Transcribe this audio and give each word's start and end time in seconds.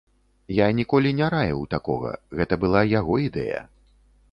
Я 0.59 0.67
ніколі 0.77 1.11
не 1.19 1.27
раіў 1.35 1.61
такога, 1.75 2.15
гэта 2.41 2.53
была 2.65 2.81
яго 2.99 3.21
ідэя. 3.29 3.61